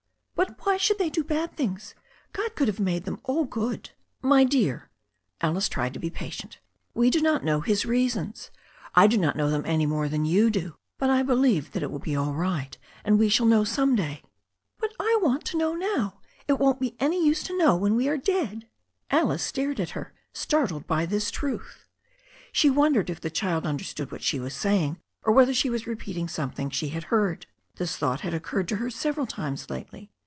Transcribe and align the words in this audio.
'But 0.33 0.65
why 0.65 0.75
should 0.77 0.97
they 0.97 1.11
do 1.11 1.21
any 1.29 1.39
bad 1.39 1.55
things? 1.55 1.93
Gcd 2.33 2.55
could 2.55 2.67
have 2.67 2.79
made 2.79 3.03
them 3.05 3.19
all 3.25 3.45
good." 3.45 3.91
"My 4.23 4.43
dear"— 4.43 4.89
^Alice 5.41 5.69
tried 5.69 5.93
to 5.93 5.99
be 5.99 6.09
patient— 6.09 6.57
^"we 6.95 7.11
do 7.11 7.21
not 7.21 7.43
know 7.43 7.61
His 7.61 7.85
reasons. 7.85 8.49
I 8.95 9.05
do 9.05 9.17
not 9.19 9.35
know 9.35 9.51
them 9.51 9.61
any 9.67 9.85
more 9.85 10.09
than 10.09 10.25
you 10.25 10.49
do. 10.49 10.75
But 10.97 11.11
I 11.11 11.21
believe 11.21 11.73
that 11.73 11.83
it 11.83 11.91
will 11.91 11.99
be 11.99 12.15
all 12.15 12.33
right, 12.33 12.75
and 13.03 13.19
we 13.19 13.29
shall 13.29 13.45
know 13.45 13.63
some 13.63 13.95
day." 13.95 14.23
"But 14.79 14.93
I 14.99 15.19
want 15.21 15.45
to 15.45 15.57
know 15.57 15.75
now. 15.75 16.19
It 16.47 16.57
won't 16.57 16.79
be 16.81 16.95
any 16.99 17.23
use 17.23 17.43
to 17.43 17.57
know 17.57 17.75
when 17.77 17.95
we 17.95 18.07
are 18.07 18.17
dead.""] 18.17 18.67
"1 19.11 19.11
132 19.11 19.13
THE 19.13 19.13
STORY 19.13 19.13
OF 19.13 19.13
A 19.13 19.13
NEW 19.13 19.13
ZEALAND 19.13 19.13
RIVER 19.13 19.27
Alice 19.27 19.43
stared 19.43 19.79
at 19.79 19.91
her, 19.91 20.13
startled 20.33 20.87
by 20.87 21.05
this 21.05 21.29
truth. 21.29 21.85
She 22.51 22.69
wondered 22.71 23.11
if 23.11 23.21
the 23.21 23.29
child 23.29 23.67
understood 23.67 24.11
what 24.11 24.23
she 24.23 24.39
was 24.39 24.55
saying, 24.55 24.97
or 25.23 25.33
whether 25.33 25.53
she 25.53 25.69
was 25.69 25.85
repeating 25.85 26.27
something 26.27 26.71
she 26.71 26.89
had 26.89 27.03
heard. 27.05 27.45
This 27.75 27.95
thought 27.95 28.21
had 28.21 28.33
occurred 28.33 28.67
to 28.69 28.77
her 28.77 28.89
several 28.89 29.27
times 29.27 29.69
lately. 29.69 30.09